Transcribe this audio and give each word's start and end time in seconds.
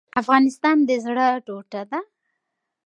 افغانستان 0.21 0.77
د 0.87 0.89
زړه 1.05 1.27
ټوټه 1.45 1.81
ده؟ 1.91 1.99